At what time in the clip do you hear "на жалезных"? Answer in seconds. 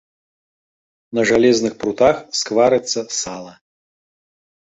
1.17-1.73